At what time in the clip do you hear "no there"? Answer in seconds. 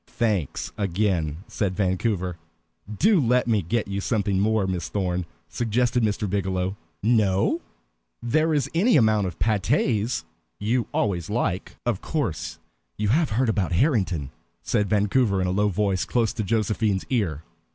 7.03-8.51